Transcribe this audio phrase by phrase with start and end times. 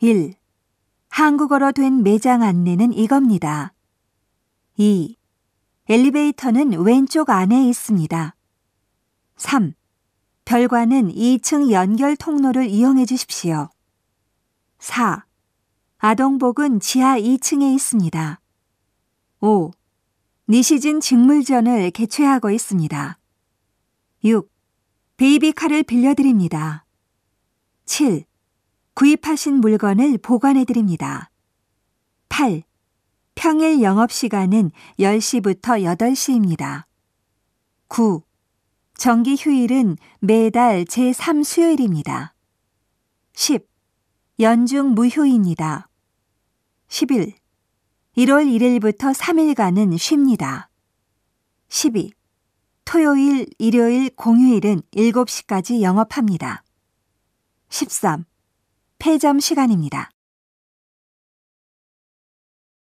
[0.00, 0.34] 1.
[1.08, 3.72] 한국어로 된 매장 안내는 이겁니다.
[4.76, 5.16] 2.
[5.88, 8.36] 엘리베이터는 왼쪽 안에 있습니다.
[9.36, 9.72] 3.
[10.44, 13.70] 별관은 2층 연결 통로를 이용해 주십시오.
[14.80, 15.24] 4.
[15.96, 18.40] 아동복은 지하 2층에 있습니다.
[19.40, 19.70] 5.
[20.50, 23.18] 니시진 직물전을 개최하고 있습니다.
[24.24, 24.52] 6.
[25.16, 26.84] 베이비카를 빌려드립니다.
[27.86, 28.26] 7.
[28.96, 31.30] 구입하신 물건을 보관해 드립니다.
[32.30, 32.62] 8.
[33.34, 36.84] 평일 영업 시간은 10시부터 8시입니다.
[37.88, 38.22] 9.
[38.94, 42.34] 정기 휴일은 매달 제3 수요일입니다.
[43.34, 43.68] 10.
[44.40, 45.90] 연중 무휴입니다.
[46.88, 47.34] 11.
[48.16, 50.70] 1월 1일부터 3일간은 쉽니다.
[51.68, 52.12] 12.
[52.86, 56.64] 토요일, 일요일, 공휴일은 7시까지 영업합니다.
[57.68, 58.24] 13.
[58.98, 60.10] 폐점 시간입니다.